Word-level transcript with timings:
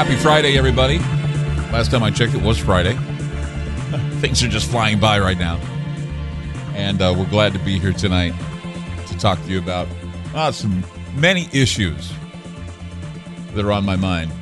Happy 0.00 0.16
Friday, 0.16 0.56
everybody. 0.56 0.98
Last 1.74 1.90
time 1.90 2.02
I 2.02 2.10
checked, 2.10 2.32
it 2.32 2.40
was 2.40 2.56
Friday. 2.56 2.94
Things 4.22 4.42
are 4.42 4.48
just 4.48 4.70
flying 4.70 4.98
by 4.98 5.20
right 5.20 5.36
now. 5.36 5.58
And 6.74 7.02
uh, 7.02 7.14
we're 7.14 7.28
glad 7.28 7.52
to 7.52 7.58
be 7.58 7.78
here 7.78 7.92
tonight 7.92 8.32
to 9.08 9.18
talk 9.18 9.38
to 9.42 9.50
you 9.50 9.58
about 9.58 9.88
uh, 10.34 10.52
some 10.52 10.82
many 11.16 11.50
issues 11.52 12.10
that 13.52 13.62
are 13.62 13.72
on 13.72 13.84
my 13.84 13.96
mind. 13.96 14.32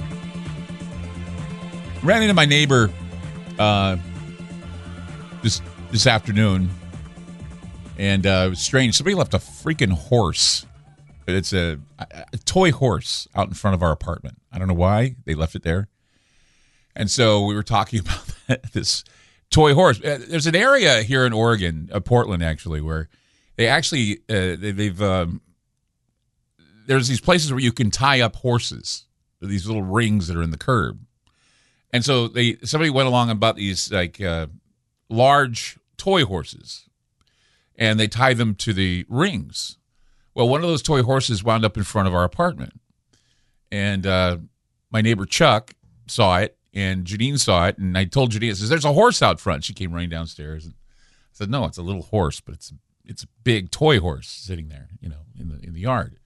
Ran 2.04 2.22
into 2.22 2.34
my 2.34 2.44
neighbor 2.44 2.92
uh, 3.58 3.96
this 5.42 5.60
this 5.90 6.06
afternoon, 6.06 6.70
and 7.98 8.24
uh, 8.24 8.44
it 8.46 8.50
was 8.50 8.60
strange. 8.60 8.94
Somebody 8.94 9.16
left 9.16 9.34
a 9.34 9.38
freaking 9.38 9.90
horse. 9.92 10.66
It's 11.28 11.52
a, 11.52 11.78
a 11.98 12.38
toy 12.44 12.72
horse 12.72 13.28
out 13.34 13.48
in 13.48 13.54
front 13.54 13.74
of 13.74 13.82
our 13.82 13.92
apartment. 13.92 14.38
I 14.52 14.58
don't 14.58 14.68
know 14.68 14.74
why 14.74 15.16
they 15.24 15.34
left 15.34 15.54
it 15.54 15.62
there. 15.62 15.88
And 16.96 17.10
so 17.10 17.44
we 17.44 17.54
were 17.54 17.62
talking 17.62 18.00
about 18.48 18.62
this 18.72 19.04
toy 19.50 19.74
horse. 19.74 19.98
Uh, 20.02 20.18
There's 20.28 20.46
an 20.46 20.56
area 20.56 21.02
here 21.02 21.24
in 21.24 21.32
Oregon, 21.32 21.88
uh, 21.92 22.00
Portland 22.00 22.42
actually, 22.42 22.80
where 22.80 23.08
they 23.56 23.66
actually 23.66 24.18
uh, 24.28 24.56
they, 24.56 24.72
they've 24.72 25.02
um, 25.02 25.40
there's 26.86 27.08
these 27.08 27.20
places 27.20 27.52
where 27.52 27.60
you 27.60 27.72
can 27.72 27.90
tie 27.90 28.20
up 28.20 28.36
horses, 28.36 29.04
these 29.40 29.66
little 29.66 29.82
rings 29.82 30.28
that 30.28 30.36
are 30.36 30.42
in 30.42 30.50
the 30.50 30.58
curb. 30.58 31.00
And 31.92 32.04
so 32.04 32.28
they 32.28 32.56
somebody 32.64 32.90
went 32.90 33.08
along 33.08 33.30
and 33.30 33.40
bought 33.40 33.56
these 33.56 33.90
like 33.90 34.20
uh, 34.20 34.48
large 35.08 35.78
toy 35.96 36.24
horses, 36.24 36.88
and 37.76 37.98
they 37.98 38.08
tie 38.08 38.34
them 38.34 38.54
to 38.56 38.72
the 38.72 39.06
rings. 39.08 39.77
Well, 40.38 40.48
one 40.48 40.62
of 40.62 40.68
those 40.68 40.82
toy 40.82 41.02
horses 41.02 41.42
wound 41.42 41.64
up 41.64 41.76
in 41.76 41.82
front 41.82 42.06
of 42.06 42.14
our 42.14 42.22
apartment, 42.22 42.80
and 43.72 44.06
uh, 44.06 44.36
my 44.88 45.00
neighbor 45.00 45.26
Chuck 45.26 45.74
saw 46.06 46.38
it, 46.38 46.56
and 46.72 47.04
Janine 47.04 47.40
saw 47.40 47.66
it, 47.66 47.76
and 47.76 47.98
I 47.98 48.04
told 48.04 48.30
Janine, 48.30 48.50
I 48.50 48.52
says, 48.52 48.68
"There's 48.68 48.84
a 48.84 48.92
horse 48.92 49.20
out 49.20 49.40
front." 49.40 49.64
She 49.64 49.74
came 49.74 49.90
running 49.92 50.10
downstairs, 50.10 50.64
and 50.64 50.74
I 50.74 51.32
said, 51.32 51.50
"No, 51.50 51.64
it's 51.64 51.76
a 51.76 51.82
little 51.82 52.02
horse, 52.02 52.38
but 52.38 52.54
it's 52.54 52.72
it's 53.04 53.24
a 53.24 53.26
big 53.42 53.72
toy 53.72 53.98
horse 53.98 54.28
sitting 54.28 54.68
there, 54.68 54.90
you 55.00 55.08
know, 55.08 55.22
in 55.36 55.48
the 55.48 55.58
in 55.66 55.72
the 55.72 55.80
yard." 55.80 56.20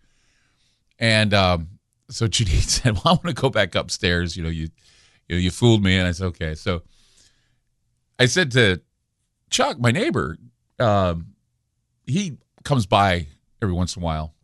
And 0.99 1.33
um, 1.33 1.79
so 2.11 2.27
Janine 2.29 2.69
said, 2.69 2.97
"Well, 2.97 3.03
I 3.07 3.13
want 3.13 3.29
to 3.29 3.33
go 3.33 3.49
back 3.49 3.75
upstairs. 3.75 4.37
You 4.37 4.43
know, 4.43 4.51
you 4.51 4.69
you 5.27 5.37
know, 5.37 5.41
you 5.41 5.51
fooled 5.51 5.83
me." 5.83 5.97
And 5.97 6.07
I 6.07 6.13
said, 6.13 6.27
"Okay." 6.27 6.55
So 6.55 6.83
I 8.19 8.27
said 8.27 8.51
to 8.51 8.83
Chuck, 9.49 9.81
my 9.81 9.91
neighbor, 9.91 10.37
um, 10.79 11.29
he 12.05 12.37
comes 12.63 12.85
by 12.85 13.29
every 13.63 13.75
once 13.75 13.97
in 13.97 14.03
a 14.03 14.05
while 14.05 14.35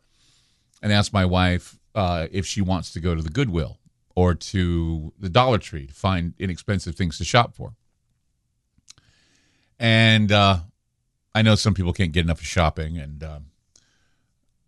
and 0.82 0.92
ask 0.92 1.12
my 1.12 1.24
wife 1.24 1.78
uh, 1.94 2.28
if 2.30 2.46
she 2.46 2.60
wants 2.60 2.92
to 2.92 3.00
go 3.00 3.14
to 3.14 3.22
the 3.22 3.30
Goodwill 3.30 3.78
or 4.14 4.34
to 4.34 5.12
the 5.18 5.28
Dollar 5.28 5.58
Tree 5.58 5.86
to 5.86 5.94
find 5.94 6.34
inexpensive 6.38 6.94
things 6.94 7.18
to 7.18 7.24
shop 7.24 7.54
for. 7.54 7.74
And 9.78 10.32
uh, 10.32 10.60
I 11.34 11.42
know 11.42 11.54
some 11.54 11.74
people 11.74 11.92
can't 11.92 12.12
get 12.12 12.24
enough 12.24 12.40
of 12.40 12.46
shopping, 12.46 12.98
and 12.98 13.22
um, 13.22 13.46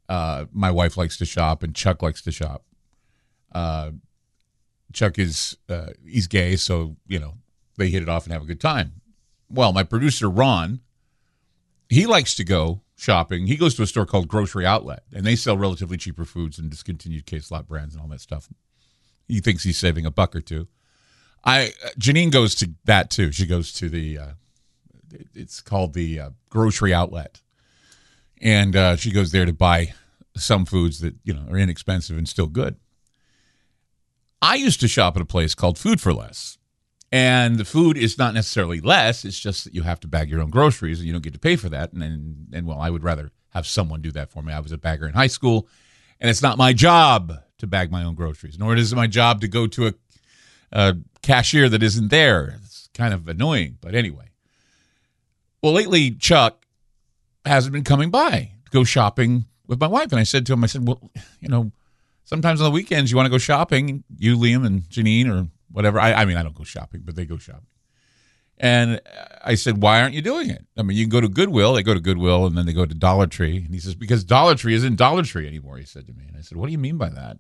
uh, 0.09 0.45
my 0.53 0.71
wife 0.71 0.97
likes 0.97 1.17
to 1.19 1.25
shop, 1.25 1.63
and 1.63 1.75
Chuck 1.75 2.03
likes 2.03 2.23
to 2.23 2.31
shop. 2.31 2.65
Uh, 3.53 3.91
Chuck 4.93 5.19
is 5.19 5.57
uh, 5.69 5.89
he's 6.07 6.29
gay, 6.29 6.55
so 6.55 6.97
you 7.09 7.19
know 7.19 7.35
they 7.77 7.89
hit 7.89 8.03
it 8.03 8.09
off 8.09 8.25
and 8.25 8.33
have 8.33 8.43
a 8.43 8.47
good 8.47 8.61
time. 8.61 9.01
Well, 9.49 9.73
my 9.73 9.83
producer 9.83 10.31
Ron, 10.31 10.81
he 11.89 12.07
likes 12.07 12.37
to 12.37 12.45
go 12.45 12.83
shopping. 13.01 13.47
He 13.47 13.57
goes 13.57 13.75
to 13.77 13.83
a 13.83 13.87
store 13.87 14.07
called 14.07 14.29
Grocery 14.29 14.67
Outlet, 14.67 15.03
and 15.13 15.25
they 15.25 15.37
sell 15.37 15.57
relatively 15.57 15.97
cheaper 15.97 16.25
foods 16.25 16.59
and 16.59 16.71
discontinued 16.71 17.27
case 17.27 17.51
lot 17.51 17.67
brands 17.67 17.95
and 17.95 18.03
all 18.03 18.09
that 18.09 18.21
stuff. 18.21 18.49
He 19.27 19.41
thinks 19.41 19.63
he's 19.63 19.79
saving 19.79 20.07
a 20.07 20.11
buck 20.11 20.37
or 20.37 20.41
two. 20.41 20.69
I 21.45 21.73
Janine 21.99 22.31
goes 22.31 22.55
to 22.57 22.71
that 22.85 23.11
too. 23.11 23.33
She 23.33 23.47
goes 23.47 23.73
to 23.75 23.89
the 23.89 24.19
uh, 24.19 24.29
it's 25.35 25.61
called 25.61 25.95
the 25.95 26.21
uh, 26.21 26.31
Grocery 26.51 26.93
Outlet, 26.93 27.41
and 28.41 28.77
uh, 28.77 28.97
she 28.97 29.11
goes 29.11 29.33
there 29.33 29.47
to 29.47 29.53
buy 29.53 29.95
some 30.37 30.67
foods 30.67 31.01
that 31.01 31.15
you 31.25 31.33
know 31.33 31.47
are 31.51 31.57
inexpensive 31.57 32.19
and 32.19 32.29
still 32.29 32.47
good. 32.47 32.77
I 34.43 34.57
used 34.57 34.81
to 34.81 34.89
shop 34.89 35.17
at 35.17 35.23
a 35.23 35.27
place 35.27 35.55
called 35.55 35.79
Food 35.79 36.01
for 36.01 36.13
Less. 36.13 36.59
And 37.13 37.57
the 37.57 37.65
food 37.65 37.97
is 37.97 38.19
not 38.19 38.35
necessarily 38.35 38.81
less, 38.81 39.25
it's 39.25 39.39
just 39.39 39.65
that 39.65 39.75
you 39.75 39.83
have 39.83 39.99
to 40.01 40.09
bag 40.09 40.31
your 40.31 40.41
own 40.41 40.51
groceries 40.51 40.99
and 41.01 41.07
you 41.07 41.13
don't 41.13 41.25
get 41.25 41.33
to 41.33 41.41
pay 41.41 41.57
for 41.57 41.69
that. 41.69 41.93
And, 41.93 42.03
and, 42.03 42.47
and 42.53 42.67
well, 42.67 42.81
I 42.81 42.89
would 42.91 43.03
rather 43.03 43.33
have 43.49 43.67
someone 43.67 44.01
do 44.01 44.13
that 44.13 44.31
for 44.31 44.43
me. 44.43 44.53
I 44.53 44.61
was 44.61 44.71
a 44.71 44.79
bagger 44.79 45.09
in 45.09 45.15
high 45.15 45.27
school, 45.27 45.69
and 46.21 46.31
it's 46.31 46.43
not 46.43 46.57
my 46.57 46.73
job 46.73 47.33
to 47.59 47.67
bag 47.67 47.91
my 47.91 48.05
own 48.05 48.15
groceries, 48.15 48.59
nor 48.59 48.77
is 48.77 48.93
it 48.93 48.97
my 48.97 49.09
job 49.09 49.41
to 49.41 49.49
go 49.49 49.67
to 49.67 49.89
a, 49.89 49.95
a 50.71 50.97
cashier 51.21 51.69
that 51.69 51.83
isn't 51.83 52.09
there. 52.09 52.61
It's 52.63 52.89
kind 52.95 53.13
of 53.13 53.29
annoying, 53.29 53.79
but 53.81 53.95
anyway. 53.95 54.27
Well, 55.63 55.73
lately, 55.73 56.13
Chuck 56.13 56.65
hasn't 57.45 57.73
been 57.73 57.85
coming 57.85 58.11
by 58.11 58.53
to 58.65 58.71
go 58.71 58.85
shopping 58.85 59.47
with 59.67 59.81
my 59.81 59.87
wife. 59.89 60.13
And 60.13 60.21
I 60.21 60.25
said 60.25 60.47
to 60.47 60.53
him, 60.53 60.65
I 60.65 60.69
said, 60.69 60.87
well, 60.87 61.11
you 61.41 61.49
know, 61.49 61.73
sometimes 62.25 62.61
on 62.61 62.65
the 62.67 62.71
weekends 62.71 63.11
you 63.11 63.17
want 63.17 63.27
to 63.27 63.31
go 63.31 63.39
shopping, 63.39 64.05
you, 64.17 64.37
Liam, 64.37 64.65
and 64.65 64.83
Janine, 64.85 65.29
or 65.29 65.49
whatever. 65.71 66.01
I, 66.01 66.13
I 66.13 66.25
mean, 66.25 66.37
I 66.37 66.43
don't 66.43 66.55
go 66.55 66.65
shopping, 66.65 67.03
but 67.05 67.17
they 67.17 67.25
go 67.25 67.39
shopping. 67.39 67.67
And 68.63 69.01
I 69.43 69.55
said, 69.55 69.83
why 69.83 70.03
aren't 70.03 70.15
you 70.15 70.21
doing 70.21 70.51
it? 70.51 70.67
I 70.77 70.83
mean, 70.83 70.97
you 70.99 71.05
can 71.05 71.11
go 71.11 71.23
to 71.23 71.29
Goodwill. 71.29 71.73
They 71.73 71.83
go 71.83 71.95
to 71.95 72.01
Goodwill 72.01 72.45
and 72.45 72.59
then 72.59 72.67
they 72.67 72.75
go 72.75 72.85
to 72.85 72.95
Dollar 72.95 73.27
Tree. 73.27 73.57
And 73.57 73.73
he 73.73 73.81
says, 73.81 73.95
because 73.95 74.23
Dollar 74.23 74.55
Tree 74.55 74.75
isn't 74.75 74.97
Dollar 74.97 75.23
Tree 75.23 75.47
anymore, 75.47 75.79
he 75.79 75.87
said 75.87 76.07
to 76.07 76.13
me. 76.13 76.27
And 76.29 76.37
I 76.37 76.43
said, 76.43 76.59
what 76.59 76.67
do 76.67 76.73
you 76.73 76.79
mean 76.79 76.99
by 76.99 77.09
that? 77.09 77.39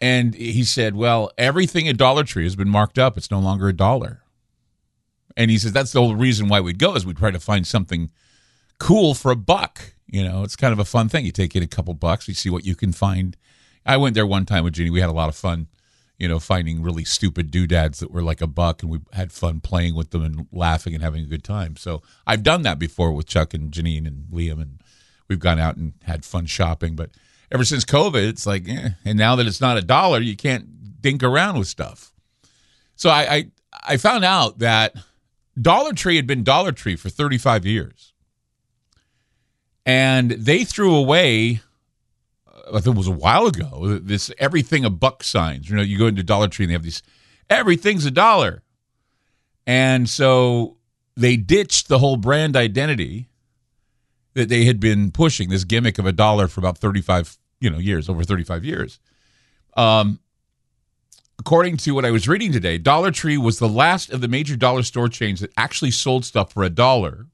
And 0.00 0.34
he 0.34 0.64
said, 0.64 0.96
well, 0.96 1.30
everything 1.36 1.86
at 1.86 1.98
Dollar 1.98 2.24
Tree 2.24 2.44
has 2.44 2.56
been 2.56 2.70
marked 2.70 2.98
up. 2.98 3.18
It's 3.18 3.30
no 3.30 3.40
longer 3.40 3.68
a 3.68 3.74
dollar. 3.74 4.22
And 5.36 5.50
he 5.50 5.58
says, 5.58 5.72
that's 5.72 5.92
the 5.92 6.00
whole 6.00 6.16
reason 6.16 6.48
why 6.48 6.60
we'd 6.60 6.78
go 6.78 6.94
is 6.94 7.04
we'd 7.04 7.18
try 7.18 7.30
to 7.30 7.38
find 7.38 7.66
something 7.66 8.10
cool 8.78 9.12
for 9.14 9.30
a 9.30 9.36
buck. 9.36 9.92
You 10.06 10.24
know, 10.24 10.42
it's 10.42 10.56
kind 10.56 10.72
of 10.72 10.78
a 10.78 10.84
fun 10.86 11.10
thing. 11.10 11.26
You 11.26 11.32
take 11.32 11.54
in 11.54 11.62
a 11.62 11.66
couple 11.66 11.92
bucks, 11.92 12.26
you 12.26 12.32
see 12.32 12.48
what 12.48 12.64
you 12.64 12.74
can 12.74 12.92
find. 12.92 13.36
I 13.84 13.98
went 13.98 14.14
there 14.14 14.26
one 14.26 14.46
time 14.46 14.64
with 14.64 14.72
Jeannie. 14.72 14.90
We 14.90 15.00
had 15.00 15.10
a 15.10 15.12
lot 15.12 15.28
of 15.28 15.36
fun 15.36 15.68
you 16.20 16.28
know, 16.28 16.38
finding 16.38 16.82
really 16.82 17.02
stupid 17.02 17.50
doodads 17.50 17.98
that 17.98 18.10
were 18.12 18.22
like 18.22 18.42
a 18.42 18.46
buck, 18.46 18.82
and 18.82 18.92
we 18.92 19.00
had 19.14 19.32
fun 19.32 19.58
playing 19.58 19.94
with 19.94 20.10
them 20.10 20.22
and 20.22 20.46
laughing 20.52 20.94
and 20.94 21.02
having 21.02 21.24
a 21.24 21.26
good 21.26 21.42
time. 21.42 21.76
So 21.76 22.02
I've 22.26 22.42
done 22.42 22.60
that 22.62 22.78
before 22.78 23.10
with 23.12 23.26
Chuck 23.26 23.54
and 23.54 23.72
Janine 23.72 24.06
and 24.06 24.26
Liam, 24.30 24.60
and 24.60 24.82
we've 25.28 25.40
gone 25.40 25.58
out 25.58 25.76
and 25.76 25.94
had 26.02 26.26
fun 26.26 26.44
shopping. 26.44 26.94
But 26.94 27.12
ever 27.50 27.64
since 27.64 27.86
COVID, 27.86 28.28
it's 28.28 28.46
like, 28.46 28.68
eh. 28.68 28.90
and 29.02 29.18
now 29.18 29.34
that 29.34 29.46
it's 29.46 29.62
not 29.62 29.78
a 29.78 29.82
dollar, 29.82 30.20
you 30.20 30.36
can't 30.36 31.00
dink 31.00 31.22
around 31.22 31.58
with 31.58 31.68
stuff. 31.68 32.12
So 32.96 33.08
I, 33.08 33.34
I, 33.34 33.50
I 33.72 33.96
found 33.96 34.22
out 34.22 34.58
that 34.58 34.94
Dollar 35.58 35.94
Tree 35.94 36.16
had 36.16 36.26
been 36.26 36.44
Dollar 36.44 36.72
Tree 36.72 36.96
for 36.96 37.08
35 37.08 37.64
years, 37.64 38.12
and 39.86 40.32
they 40.32 40.64
threw 40.64 40.94
away 40.94 41.62
I 42.70 42.80
think 42.80 42.94
it 42.94 42.98
was 42.98 43.08
a 43.08 43.12
while 43.12 43.46
ago. 43.46 43.98
This 44.00 44.30
everything 44.38 44.84
a 44.84 44.90
buck 44.90 45.22
signs. 45.22 45.68
You 45.68 45.76
know, 45.76 45.82
you 45.82 45.98
go 45.98 46.06
into 46.06 46.22
Dollar 46.22 46.48
Tree 46.48 46.64
and 46.64 46.70
they 46.70 46.74
have 46.74 46.82
these 46.82 47.02
everything's 47.48 48.04
a 48.04 48.10
dollar, 48.10 48.62
and 49.66 50.08
so 50.08 50.76
they 51.16 51.36
ditched 51.36 51.88
the 51.88 51.98
whole 51.98 52.16
brand 52.16 52.56
identity 52.56 53.28
that 54.34 54.48
they 54.48 54.64
had 54.64 54.80
been 54.80 55.10
pushing. 55.10 55.48
This 55.48 55.64
gimmick 55.64 55.98
of 55.98 56.06
a 56.06 56.12
dollar 56.12 56.48
for 56.48 56.60
about 56.60 56.78
thirty 56.78 57.00
five, 57.00 57.36
you 57.60 57.70
know, 57.70 57.78
years 57.78 58.08
over 58.08 58.24
thirty 58.24 58.44
five 58.44 58.64
years. 58.64 59.00
Um, 59.76 60.20
according 61.38 61.76
to 61.78 61.92
what 61.92 62.04
I 62.04 62.10
was 62.10 62.28
reading 62.28 62.52
today, 62.52 62.78
Dollar 62.78 63.10
Tree 63.10 63.38
was 63.38 63.58
the 63.58 63.68
last 63.68 64.10
of 64.10 64.20
the 64.20 64.28
major 64.28 64.56
dollar 64.56 64.82
store 64.82 65.08
chains 65.08 65.40
that 65.40 65.52
actually 65.56 65.90
sold 65.90 66.24
stuff 66.24 66.52
for 66.52 66.62
a 66.62 66.70
dollar 66.70 67.26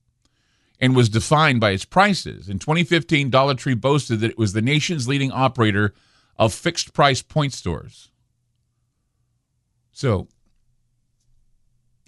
and 0.80 0.94
was 0.94 1.08
defined 1.08 1.60
by 1.60 1.70
its 1.70 1.84
prices. 1.84 2.48
In 2.48 2.58
2015, 2.58 3.30
Dollar 3.30 3.54
Tree 3.54 3.74
boasted 3.74 4.20
that 4.20 4.30
it 4.30 4.38
was 4.38 4.52
the 4.52 4.62
nation's 4.62 5.08
leading 5.08 5.32
operator 5.32 5.94
of 6.38 6.52
fixed 6.52 6.92
price 6.92 7.22
point 7.22 7.52
stores. 7.52 8.10
So 9.92 10.28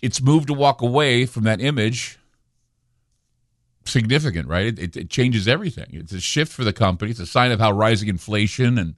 it's 0.03 0.20
moved 0.20 0.49
to 0.49 0.55
walk 0.55 0.82
away 0.82 1.25
from 1.25 1.44
that 1.44 1.61
image. 1.61 2.19
Significant, 3.87 4.47
right? 4.47 4.67
It, 4.67 4.79
it, 4.79 4.97
it 4.97 5.11
changes 5.11 5.49
everything. 5.49 5.88
It's 5.93 6.12
a 6.12 6.21
shift 6.21 6.53
for 6.53 6.64
the 6.64 6.75
company. 6.75 7.11
It's 7.11 7.21
a 7.21 7.26
sign 7.26 7.50
of 7.50 7.61
how 7.61 7.73
rising 7.73 8.09
inflation 8.09 8.76
and 8.76 8.94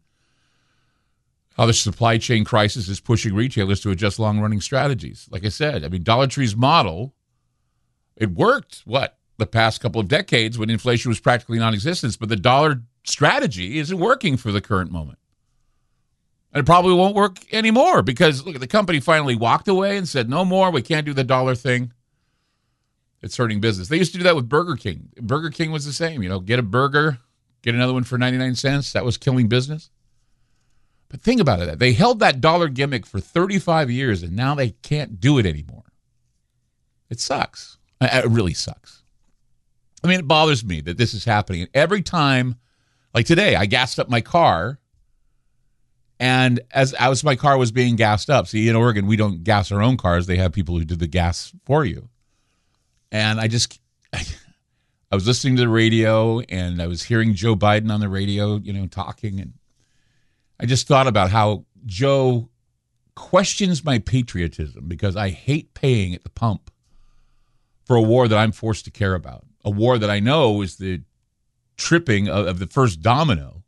how 1.56 1.66
the 1.66 1.72
supply 1.72 2.18
chain 2.18 2.44
crisis 2.44 2.88
is 2.88 2.98
pushing 2.98 3.34
retailers 3.34 3.80
to 3.80 3.90
adjust 3.90 4.18
long 4.18 4.40
running 4.40 4.60
strategies. 4.60 5.28
Like 5.30 5.44
I 5.44 5.50
said, 5.50 5.84
I 5.84 5.88
mean, 5.88 6.02
Dollar 6.02 6.26
Tree's 6.26 6.56
model, 6.56 7.14
it 8.16 8.32
worked, 8.32 8.82
what, 8.84 9.19
the 9.40 9.46
past 9.46 9.80
couple 9.80 10.00
of 10.00 10.06
decades 10.06 10.56
when 10.56 10.70
inflation 10.70 11.08
was 11.08 11.18
practically 11.18 11.58
non 11.58 11.74
existent, 11.74 12.16
but 12.20 12.28
the 12.28 12.36
dollar 12.36 12.82
strategy 13.04 13.78
isn't 13.78 13.98
working 13.98 14.36
for 14.36 14.52
the 14.52 14.60
current 14.60 14.92
moment. 14.92 15.18
And 16.52 16.60
it 16.60 16.66
probably 16.66 16.94
won't 16.94 17.14
work 17.14 17.38
anymore 17.52 18.02
because 18.02 18.44
look, 18.44 18.58
the 18.58 18.66
company 18.66 19.00
finally 19.00 19.36
walked 19.36 19.68
away 19.68 19.96
and 19.96 20.08
said, 20.08 20.28
no 20.28 20.44
more, 20.44 20.70
we 20.70 20.82
can't 20.82 21.06
do 21.06 21.12
the 21.14 21.24
dollar 21.24 21.54
thing. 21.54 21.92
It's 23.22 23.36
hurting 23.36 23.60
business. 23.60 23.88
They 23.88 23.98
used 23.98 24.12
to 24.12 24.18
do 24.18 24.24
that 24.24 24.36
with 24.36 24.48
Burger 24.48 24.76
King. 24.76 25.10
Burger 25.20 25.50
King 25.50 25.72
was 25.72 25.84
the 25.84 25.92
same, 25.92 26.22
you 26.22 26.28
know, 26.28 26.40
get 26.40 26.58
a 26.58 26.62
burger, 26.62 27.18
get 27.62 27.74
another 27.74 27.92
one 27.92 28.04
for 28.04 28.18
99 28.18 28.54
cents. 28.54 28.92
That 28.92 29.04
was 29.04 29.16
killing 29.16 29.48
business. 29.48 29.90
But 31.08 31.20
think 31.20 31.40
about 31.40 31.60
it. 31.60 31.78
They 31.78 31.92
held 31.92 32.20
that 32.20 32.40
dollar 32.40 32.68
gimmick 32.68 33.04
for 33.04 33.20
35 33.20 33.90
years 33.90 34.22
and 34.22 34.34
now 34.34 34.54
they 34.54 34.70
can't 34.70 35.20
do 35.20 35.38
it 35.38 35.46
anymore. 35.46 35.84
It 37.10 37.20
sucks. 37.20 37.78
It 38.00 38.24
really 38.26 38.54
sucks. 38.54 38.99
I 40.02 40.08
mean, 40.08 40.20
it 40.20 40.28
bothers 40.28 40.64
me 40.64 40.80
that 40.82 40.96
this 40.96 41.14
is 41.14 41.24
happening. 41.24 41.62
And 41.62 41.70
every 41.74 42.02
time, 42.02 42.56
like 43.14 43.26
today, 43.26 43.54
I 43.54 43.66
gassed 43.66 43.98
up 43.98 44.08
my 44.08 44.20
car 44.20 44.80
and 46.20 46.60
as 46.70 46.92
as 46.92 47.24
my 47.24 47.34
car 47.34 47.56
was 47.56 47.72
being 47.72 47.96
gassed 47.96 48.28
up, 48.28 48.46
see 48.46 48.68
in 48.68 48.76
Oregon 48.76 49.06
we 49.06 49.16
don't 49.16 49.42
gas 49.42 49.72
our 49.72 49.80
own 49.80 49.96
cars; 49.96 50.26
they 50.26 50.36
have 50.36 50.52
people 50.52 50.78
who 50.78 50.84
do 50.84 50.94
the 50.94 51.06
gas 51.06 51.52
for 51.64 51.86
you. 51.86 52.10
And 53.10 53.40
I 53.40 53.48
just, 53.48 53.80
I, 54.12 54.22
I 55.10 55.14
was 55.14 55.26
listening 55.26 55.56
to 55.56 55.62
the 55.62 55.68
radio, 55.68 56.40
and 56.40 56.82
I 56.82 56.86
was 56.88 57.02
hearing 57.02 57.34
Joe 57.34 57.56
Biden 57.56 57.90
on 57.90 58.00
the 58.00 58.08
radio, 58.10 58.58
you 58.58 58.74
know, 58.74 58.86
talking, 58.86 59.40
and 59.40 59.54
I 60.60 60.66
just 60.66 60.86
thought 60.86 61.06
about 61.06 61.30
how 61.30 61.64
Joe 61.86 62.50
questions 63.14 63.82
my 63.82 63.98
patriotism 63.98 64.88
because 64.88 65.16
I 65.16 65.30
hate 65.30 65.72
paying 65.72 66.14
at 66.14 66.22
the 66.22 66.30
pump 66.30 66.70
for 67.86 67.96
a 67.96 68.02
war 68.02 68.28
that 68.28 68.38
I'm 68.38 68.52
forced 68.52 68.84
to 68.84 68.90
care 68.90 69.14
about, 69.14 69.46
a 69.64 69.70
war 69.70 69.98
that 69.98 70.10
I 70.10 70.20
know 70.20 70.62
is 70.62 70.76
the 70.76 71.02
tripping 71.76 72.28
of, 72.28 72.46
of 72.46 72.58
the 72.58 72.66
first 72.66 73.00
domino 73.02 73.62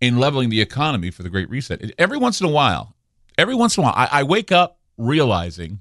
in 0.00 0.18
leveling 0.18 0.50
the 0.50 0.60
economy 0.60 1.10
for 1.10 1.22
the 1.22 1.30
Great 1.30 1.50
Reset. 1.50 1.92
Every 1.98 2.18
once 2.18 2.40
in 2.40 2.46
a 2.46 2.50
while, 2.50 2.94
every 3.36 3.54
once 3.54 3.76
in 3.76 3.82
a 3.82 3.86
while, 3.86 3.94
I, 3.96 4.08
I 4.20 4.22
wake 4.22 4.52
up 4.52 4.78
realizing 4.96 5.80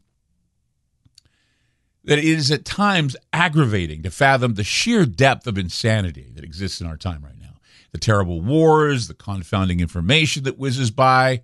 that 2.03 2.17
it 2.17 2.23
is 2.23 2.51
at 2.51 2.65
times 2.65 3.15
aggravating 3.33 4.01
to 4.03 4.09
fathom 4.09 4.53
the 4.53 4.63
sheer 4.63 5.05
depth 5.05 5.45
of 5.45 5.57
insanity 5.57 6.31
that 6.35 6.43
exists 6.43 6.79
in 6.79 6.87
our 6.87 6.97
time 6.97 7.23
right 7.23 7.37
now. 7.39 7.59
The 7.91 7.97
terrible 7.97 8.41
wars, 8.41 9.07
the 9.07 9.13
confounding 9.13 9.79
information 9.79 10.43
that 10.43 10.57
whizzes 10.57 10.91
by 10.91 11.43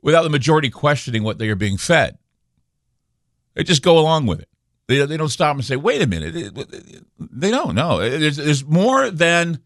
without 0.00 0.22
the 0.22 0.30
majority 0.30 0.70
questioning 0.70 1.22
what 1.22 1.38
they 1.38 1.48
are 1.48 1.56
being 1.56 1.78
fed. 1.78 2.18
They 3.54 3.64
just 3.64 3.82
go 3.82 3.98
along 3.98 4.26
with 4.26 4.40
it. 4.40 4.48
They, 4.92 5.06
they 5.06 5.16
don't 5.16 5.28
stop 5.28 5.56
and 5.56 5.64
say, 5.64 5.76
wait 5.76 6.02
a 6.02 6.06
minute. 6.06 6.34
They 7.18 7.50
don't 7.50 7.74
know. 7.74 7.98
There's, 7.98 8.36
there's 8.36 8.64
more 8.64 9.10
than 9.10 9.60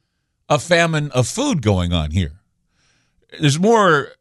a 0.49 0.59
famine 0.59 1.11
of 1.11 1.27
food 1.27 1.63
going 1.63 1.93
on 1.93 2.13
here. 2.13 2.41
There's 3.41 3.59
more, 3.59 4.13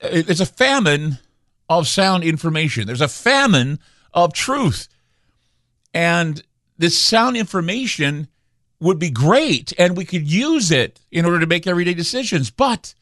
it's 0.00 0.40
a 0.40 0.46
famine 0.46 1.18
of 1.68 1.86
sound 1.86 2.24
information. 2.24 2.86
There's 2.86 3.00
a 3.00 3.08
famine 3.08 3.78
of 4.14 4.32
truth. 4.32 4.88
And 5.92 6.42
this 6.78 6.98
sound 6.98 7.36
information 7.36 8.28
would 8.80 8.98
be 8.98 9.10
great 9.10 9.72
and 9.78 9.96
we 9.96 10.04
could 10.04 10.26
use 10.26 10.70
it 10.70 11.00
in 11.10 11.26
order 11.26 11.38
to 11.40 11.46
make 11.46 11.66
everyday 11.66 11.94
decisions. 11.94 12.50
But 12.50 12.94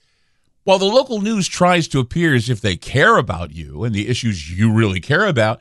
while 0.64 0.78
the 0.78 0.84
local 0.84 1.22
news 1.22 1.46
tries 1.46 1.88
to 1.88 2.00
appear 2.00 2.34
as 2.34 2.50
if 2.50 2.60
they 2.60 2.76
care 2.76 3.16
about 3.16 3.52
you 3.52 3.84
and 3.84 3.94
the 3.94 4.08
issues 4.08 4.50
you 4.50 4.72
really 4.72 5.00
care 5.00 5.26
about, 5.26 5.60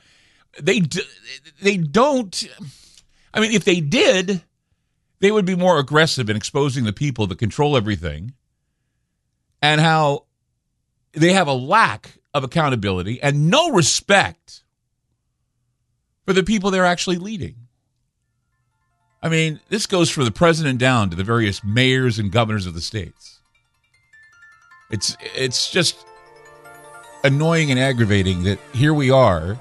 they 0.61 0.81
they 1.61 1.77
don't 1.77 2.47
I 3.33 3.39
mean 3.39 3.51
if 3.51 3.63
they 3.63 3.79
did, 3.79 4.41
they 5.19 5.31
would 5.31 5.45
be 5.45 5.55
more 5.55 5.79
aggressive 5.79 6.29
in 6.29 6.35
exposing 6.35 6.83
the 6.83 6.93
people 6.93 7.27
that 7.27 7.39
control 7.39 7.77
everything 7.77 8.33
and 9.61 9.81
how 9.81 10.25
they 11.13 11.33
have 11.33 11.47
a 11.47 11.53
lack 11.53 12.19
of 12.33 12.43
accountability 12.43 13.21
and 13.21 13.49
no 13.49 13.71
respect 13.71 14.63
for 16.25 16.33
the 16.33 16.43
people 16.43 16.69
they're 16.71 16.85
actually 16.85 17.17
leading. 17.17 17.55
I 19.21 19.29
mean, 19.29 19.59
this 19.69 19.87
goes 19.87 20.09
from 20.09 20.25
the 20.25 20.31
president 20.31 20.79
down 20.79 21.09
to 21.09 21.15
the 21.15 21.23
various 21.23 21.63
mayors 21.63 22.19
and 22.19 22.31
governors 22.31 22.65
of 22.65 22.75
the 22.75 22.81
states. 22.81 23.39
It's 24.91 25.17
it's 25.35 25.69
just 25.69 26.05
annoying 27.23 27.71
and 27.71 27.79
aggravating 27.79 28.43
that 28.43 28.59
here 28.73 28.93
we 28.93 29.09
are 29.09 29.59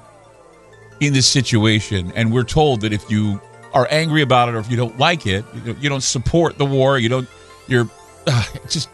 in 0.99 1.13
this 1.13 1.27
situation 1.27 2.11
and 2.15 2.31
we're 2.31 2.43
told 2.43 2.81
that 2.81 2.93
if 2.93 3.09
you 3.09 3.41
are 3.73 3.87
angry 3.91 4.21
about 4.21 4.49
it 4.49 4.55
or 4.55 4.59
if 4.59 4.69
you 4.71 4.77
don't 4.77 4.97
like 4.97 5.27
it, 5.27 5.45
you 5.79 5.89
don't 5.89 6.01
support 6.01 6.57
the 6.57 6.65
war, 6.65 6.97
you 6.97 7.09
don't, 7.09 7.27
you're 7.67 7.89
uh, 8.27 8.43
just, 8.69 8.89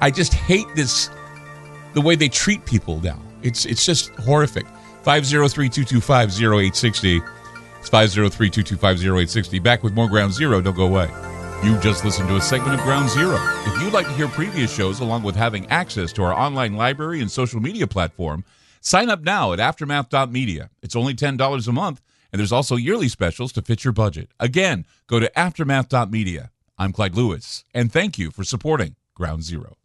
I 0.00 0.10
just 0.10 0.34
hate 0.34 0.66
this, 0.74 1.10
the 1.92 2.00
way 2.00 2.16
they 2.16 2.28
treat 2.28 2.64
people 2.66 3.00
now. 3.00 3.20
It's, 3.42 3.66
it's 3.66 3.84
just 3.84 4.08
horrific. 4.16 4.66
503 5.02 5.68
225 5.68 6.30
0860. 6.30 7.20
It's 7.80 7.88
503 7.90 8.50
225 8.50 8.96
0860. 9.00 9.58
Back 9.58 9.82
with 9.82 9.92
more 9.92 10.08
Ground 10.08 10.32
Zero. 10.32 10.62
Don't 10.62 10.74
go 10.74 10.86
away. 10.86 11.10
You 11.62 11.78
just 11.78 12.04
listened 12.04 12.28
to 12.28 12.36
a 12.36 12.40
segment 12.40 12.78
of 12.78 12.80
Ground 12.80 13.10
Zero. 13.10 13.38
If 13.66 13.82
you'd 13.82 13.92
like 13.92 14.06
to 14.06 14.12
hear 14.14 14.28
previous 14.28 14.74
shows 14.74 15.00
along 15.00 15.22
with 15.22 15.36
having 15.36 15.66
access 15.68 16.12
to 16.14 16.22
our 16.22 16.32
online 16.32 16.74
library 16.74 17.20
and 17.20 17.30
social 17.30 17.60
media 17.60 17.86
platform, 17.86 18.44
sign 18.84 19.10
up 19.10 19.22
now 19.22 19.52
at 19.52 19.60
aftermath.media. 19.60 20.70
It's 20.82 20.96
only 20.96 21.14
$10 21.14 21.68
a 21.68 21.72
month 21.72 22.00
and 22.34 22.40
there's 22.40 22.50
also 22.50 22.74
yearly 22.74 23.06
specials 23.06 23.52
to 23.52 23.62
fit 23.62 23.84
your 23.84 23.92
budget. 23.92 24.28
Again, 24.40 24.86
go 25.06 25.20
to 25.20 25.30
aftermath.media. 25.38 26.50
I'm 26.76 26.92
Clyde 26.92 27.14
Lewis, 27.14 27.62
and 27.72 27.92
thank 27.92 28.18
you 28.18 28.32
for 28.32 28.42
supporting 28.42 28.96
Ground 29.14 29.44
Zero. 29.44 29.76